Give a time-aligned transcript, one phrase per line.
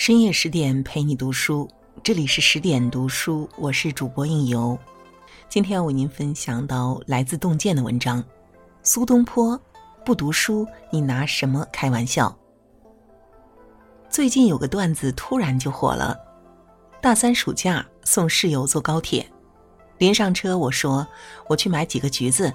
[0.00, 1.68] 深夜十点陪你读书，
[2.02, 4.78] 这里是十点读书，我是主播应由。
[5.46, 8.24] 今天要为您分享到来自洞见的文章：
[8.82, 9.60] 苏东坡
[10.02, 12.34] 不读书，你拿什么开玩笑？
[14.08, 16.18] 最近有个段子突然就火了。
[17.02, 19.30] 大三暑假送室友坐高铁，
[19.98, 21.06] 临上车我说
[21.46, 22.50] 我去买几个橘子，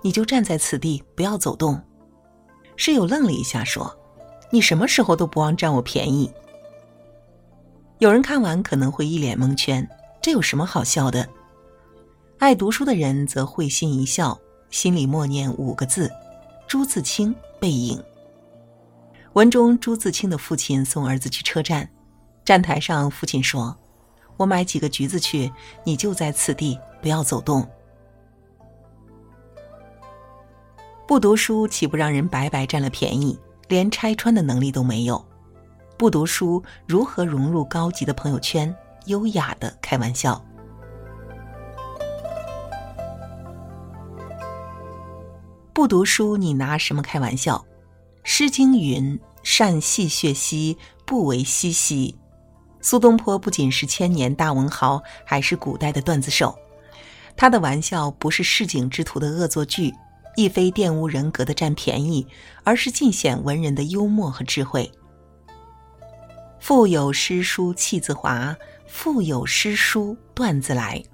[0.00, 1.82] 你就站在此地不要走动。
[2.76, 3.92] 室友愣了一下说
[4.48, 6.32] ：“你什么时候都不忘占我便宜。”
[8.04, 9.88] 有人看完可能会一脸蒙圈，
[10.20, 11.26] 这有什么好笑的？
[12.38, 16.10] 爱读书的人则会心一笑，心里默念五个字
[16.68, 17.98] ：“朱自清背影。”
[19.32, 21.88] 文中朱自清的父亲送儿子去车站，
[22.44, 23.74] 站台上父亲说
[24.36, 25.50] ：“我买几个橘子去，
[25.82, 27.66] 你就在此地，不要走动。”
[31.08, 35.24] 不读书岂不让人白白占了便宜，连拆穿的能力都没有？
[35.96, 38.74] 不读书，如何融入高级的朋友圈？
[39.06, 40.42] 优雅的开玩笑。
[45.72, 47.56] 不读书，你拿什么开玩笑？
[48.24, 52.16] 《诗经》云：“善戏谑兮，不为嬉兮。”
[52.80, 56.56] 苏东坡不仅是千年大文豪，还是古代的段子手。
[57.36, 59.92] 他的玩笑不是市井之徒的恶作剧，
[60.36, 62.26] 亦非玷污人格的占便宜，
[62.62, 64.90] 而是尽显文人的幽默和智慧。
[66.66, 71.04] 腹有诗书气自华，腹有诗书段子来。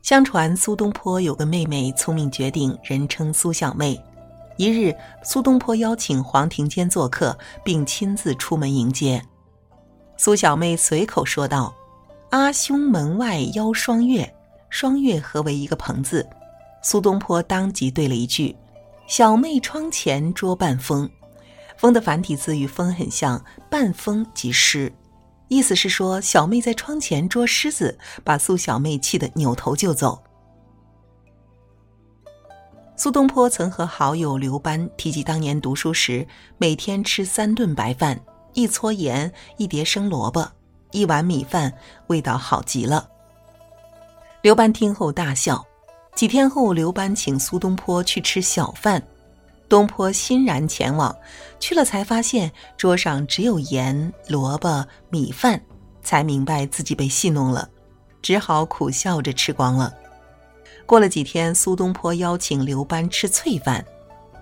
[0.00, 4.02] 相传苏东坡有个妹妹聪明绝顶，人称苏小妹。
[4.56, 9.22] 一日，苏东坡邀请黄庭坚做客，并亲自出门迎接。
[10.16, 11.70] 苏小妹随口说道
[12.32, 14.34] ：“阿兄门外邀双月，
[14.70, 16.26] 双月合为一个朋字。”
[16.82, 18.56] 苏东坡当即对了一句
[19.06, 21.06] ：“小妹窗前捉半风。”
[21.82, 24.92] 风的繁体字与风很像，半风即狮，
[25.48, 30.22] 意思是说小妹在窗前捉狮子，把苏小妹气得扭头就走。
[32.94, 36.24] 苏东坡曾和好友刘班提及当年读书时，
[36.56, 38.16] 每天吃三顿白饭，
[38.52, 40.48] 一撮盐，一碟生萝卜，
[40.92, 41.74] 一碗米饭，
[42.06, 43.10] 味道好极了。
[44.40, 45.60] 刘班听后大笑。
[46.14, 49.02] 几天后，刘班请苏东坡去吃小饭。
[49.72, 51.16] 东坡欣然前往，
[51.58, 55.58] 去了才发现桌上只有盐、萝卜、米饭，
[56.02, 57.66] 才明白自己被戏弄了，
[58.20, 59.90] 只好苦笑着吃光了。
[60.84, 63.82] 过了几天，苏东坡邀请刘班吃脆饭，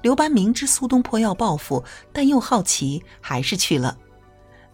[0.03, 3.97] 刘班明知苏东坡要报复，但又好奇，还是去了。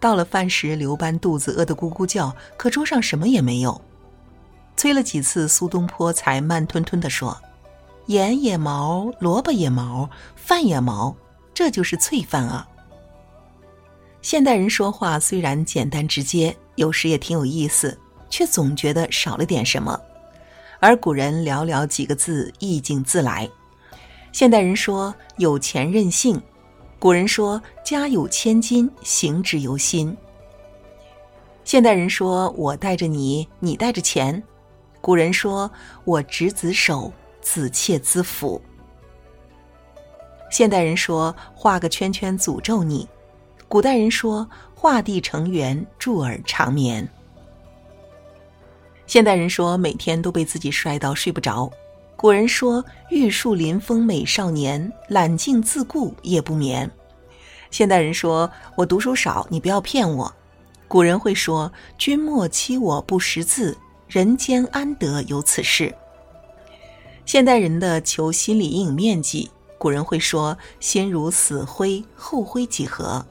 [0.00, 3.78] 到了饭时，刘班肚子饿得咕咕叫，可桌上什么也没有。
[4.74, 7.38] 催了几次，苏东坡才慢吞吞地说。
[8.06, 11.14] 盐也毛，萝卜也毛，饭也毛，
[11.52, 12.66] 这就是脆饭啊！
[14.22, 17.98] 现代人说话虽然简单直接，有时也挺有意思，
[18.30, 20.00] 却总觉得少了点什么。
[20.78, 23.48] 而古人寥寥几个字，意境自来。
[24.30, 26.40] 现代人说有钱任性，
[26.98, 30.16] 古人说家有千金，行之由心。
[31.64, 34.40] 现代人说我带着你，你带着钱，
[35.00, 35.68] 古人说
[36.04, 37.12] 我执子手。
[37.46, 38.60] 子妾资福。
[40.50, 43.08] 现代人说画个圈圈诅咒你，
[43.68, 47.08] 古代人说画地成圆祝尔长眠。
[49.06, 51.70] 现代人说每天都被自己帅到睡不着，
[52.16, 56.90] 古人说玉树临风美少年，揽镜自顾夜不眠。
[57.70, 60.34] 现代人说我读书少，你不要骗我，
[60.88, 65.94] 古人会说君莫欺我不识字，人间安得有此事。
[67.26, 73.26] 现代人的求心理阴影面积，古人会说“心如死灰，后灰几何”。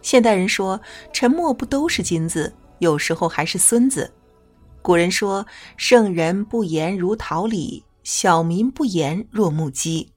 [0.00, 0.80] 现代人说
[1.12, 4.10] “沉默不都是金子，有时候还是孙子”。
[4.80, 10.10] 古人说“圣人不言如桃李，小民不言若木鸡”。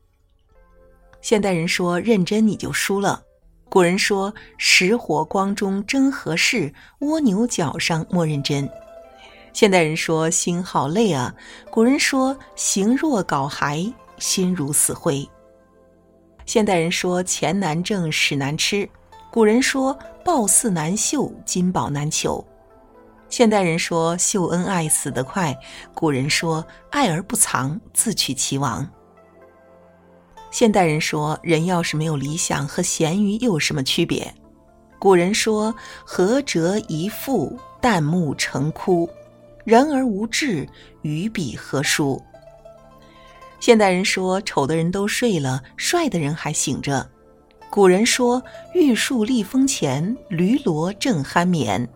[1.22, 3.22] 现代人说“认真你就输了”。
[3.68, 8.70] 古人说“石火光中争何事，蜗牛角上莫认真”。
[9.54, 11.34] 现代人说心好累啊，
[11.70, 15.28] 古人说形若槁骸，心如死灰。
[16.46, 18.90] 现代人说钱难挣，屎难吃，
[19.32, 22.44] 古人说褒姒难绣，金宝难求。
[23.30, 25.56] 现代人说秀恩爱死得快，
[25.94, 28.88] 古人说爱而不藏，自取其亡。
[30.50, 34.34] 现代人说人要是没有理想，和咸鱼又有什么区别？
[35.00, 35.74] 古人说
[36.04, 39.10] 合折一腹，旦暮成枯。
[39.64, 40.68] 人而无志，
[41.04, 42.22] 与彼何殊？
[43.62, 47.10] 现代人说丑的人都睡了，帅的人还醒着。
[47.70, 48.44] 古人说
[48.76, 51.88] “玉树临风前，驴骡正酣眠”。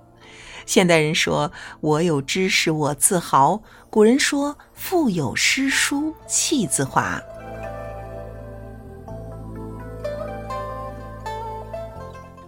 [0.65, 3.61] 现代人说“我有知识我自豪”。
[3.91, 7.21] 古人说“腹有诗书气自华”。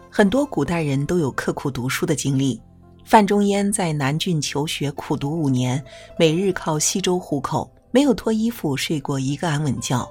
[0.09, 2.61] 很多古代人都有刻苦读书的经历。
[3.09, 5.83] 范仲淹在南郡求学，苦读五年，
[6.15, 10.07] 每日靠稀粥糊口，没有脱衣服睡过一个安稳觉。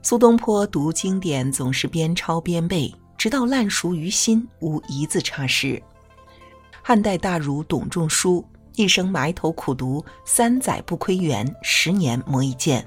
[0.00, 5.82] 苏东坡读经典总是边抄边背，直到烂熟于心，无一字差失。
[6.82, 8.42] 汉代大儒董仲舒
[8.74, 12.82] 一生埋头苦读，三载不窥园，十年磨一剑。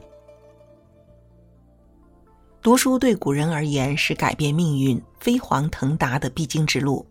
[2.63, 7.05] 读书对古人而言是改变命运、飞黄腾达的必经之路。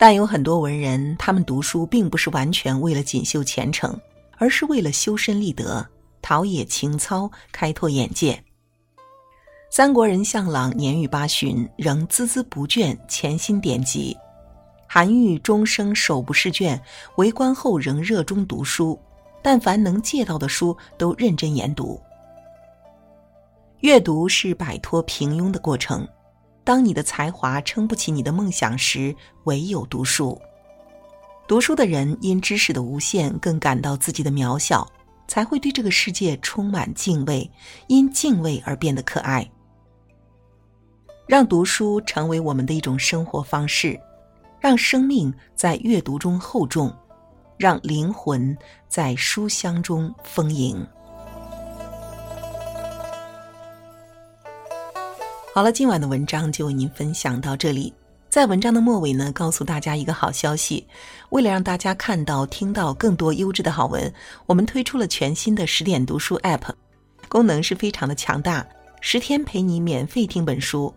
[0.00, 3.94] 但有很多文人，他们读书并不是完全为了锦绣前程，
[4.38, 5.86] 而是为了修身立德、
[6.22, 8.42] 陶冶情操、开拓眼界。
[9.70, 14.16] 三国人向朗年逾八旬，仍孜孜不倦，潜心典籍；
[14.88, 16.80] 韩愈终生手不释卷，
[17.16, 18.98] 为官后仍热衷读书，
[19.42, 22.00] 但凡能借到的书都认真研读。
[23.80, 26.08] 阅读是摆脱平庸的过程。
[26.62, 29.14] 当你的才华撑不起你的梦想时，
[29.44, 30.40] 唯有读书。
[31.48, 34.86] 读书的人因知识的无限，更感到自己的渺小，
[35.26, 37.50] 才会对这个世界充满敬畏，
[37.88, 39.50] 因敬畏而变得可爱。
[41.26, 43.98] 让读书成为我们的一种生活方式，
[44.60, 46.92] 让生命在阅读中厚重，
[47.56, 48.56] 让灵魂
[48.88, 50.86] 在书香中丰盈。
[55.52, 57.92] 好了，今晚的文章就为您分享到这里。
[58.28, 60.86] 在文章的末尾呢，告诉大家一个好消息：
[61.30, 64.10] 为了让大家看到、听到更多优质的好文，
[64.46, 66.70] 我们推出了全新的十点读书 App，
[67.28, 68.64] 功能是非常的强大，
[69.00, 70.94] 十天陪你免费听本书。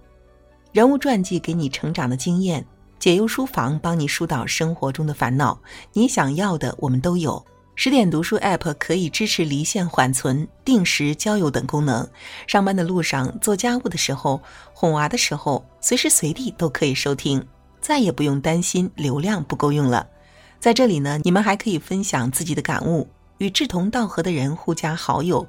[0.72, 2.64] 人物传记给你成长的经验，
[3.00, 5.60] 解忧书房帮你疏导生活中的烦恼，
[5.94, 7.44] 你想要的我们都有。
[7.76, 12.08] 十点读书 App 可以支持离线缓存、定时交友等功能，
[12.48, 14.42] 上班的路上、做家务的时候、
[14.74, 17.46] 哄娃的时候，随时随地都可以收听，
[17.82, 20.08] 再也不用担心流量不够用了。
[20.60, 23.08] 在这里呢，你们还可以分享自己的感悟，
[23.40, 25.46] 与志同道合的人互加好友，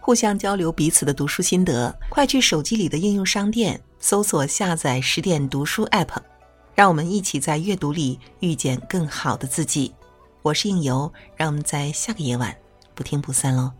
[0.00, 1.94] 互相交流彼此的读书心得。
[2.08, 3.80] 快去手机里的应用商店。
[3.98, 6.18] 搜索下载十点读书 App，
[6.74, 9.92] 让我们一起在阅读里遇见更好的自己。
[10.46, 12.56] 我是应由，让我们在下个夜晚
[12.94, 13.72] 不听不散喽。